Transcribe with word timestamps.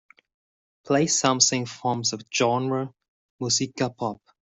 Play 0.83 1.05
something 1.05 1.67
from 1.67 2.01
the 2.01 2.25
genre 2.33 2.91
muzyka 3.39 3.95
pop 3.95 4.19